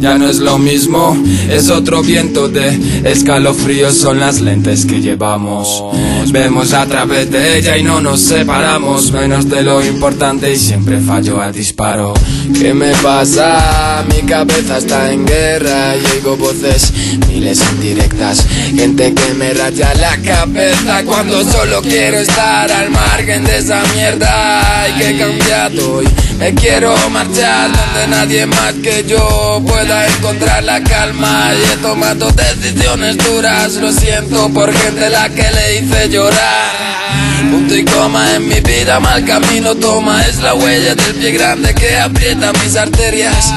[0.00, 1.16] ya no es lo mismo,
[1.50, 5.82] es otro viento de escalofríos, son las lentes que llevamos.
[6.30, 11.00] Vemos a través de ella y no nos separamos, menos de lo importante y siempre
[11.00, 12.14] fallo al disparo.
[12.58, 13.85] ¿Qué me pasa?
[14.02, 16.92] Mi cabeza está en guerra y oigo voces,
[17.28, 23.56] miles indirectas, gente que me raya la cabeza cuando solo quiero estar al margen de
[23.56, 24.82] esa mierda.
[24.82, 26.06] Hay que cambiar hoy,
[26.38, 32.30] me quiero marchar donde nadie más que yo pueda encontrar la calma y he tomado
[32.32, 36.85] decisiones duras, lo siento por gente la que le hice llorar.
[37.50, 40.26] Punto y coma en mi vida, mal camino toma.
[40.26, 43.52] Es la huella del pie grande que aprieta mis arterias.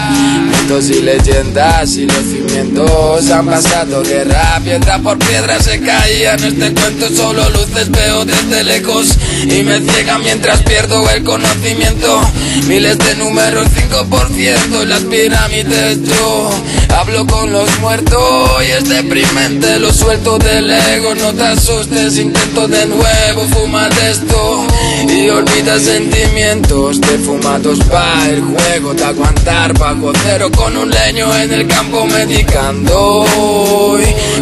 [0.49, 4.59] Mitos y leyendas y los cimientos han pasado guerra.
[4.63, 6.43] Piedra por piedra se caían.
[6.43, 9.07] Este cuento solo luces veo desde lejos.
[9.43, 12.21] Y me ciega mientras pierdo el conocimiento.
[12.67, 16.51] Miles de números, 5% y las pirámides yo.
[16.97, 19.79] Hablo con los muertos y es deprimente.
[19.79, 22.17] Lo suelto del ego, no te asustes.
[22.17, 24.65] Intento de nuevo fumar esto
[25.07, 31.33] y olvida sentimientos de fumados pa' el juego de aguantar bajo cero con un leño
[31.35, 33.25] en el campo medicando.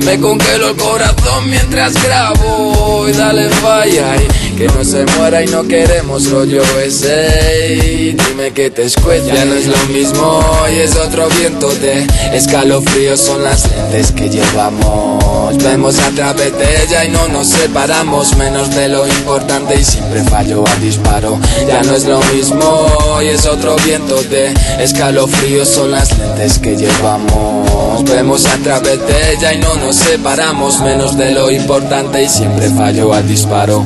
[0.06, 4.16] Me congelo el corazón mientras grabo y dale falla
[4.58, 8.16] que no se muera y no queremos rollo ese.
[8.28, 10.42] Dime que te escucha, ya no es lo mismo
[10.76, 15.58] y es otro viento de escalofríos son las lentes que llevamos.
[15.64, 20.24] Vemos a través de ella y no nos separamos menos de lo importante y siempre
[20.24, 21.40] fallo al disparo.
[21.68, 26.76] Ya no es lo mismo y es otro viento de escalofríos son las lentes que
[26.76, 28.04] llevamos.
[28.06, 32.70] Vemos a través de ella y no nos separamos menos de lo importante y siempre
[32.70, 33.86] fallo al disparo.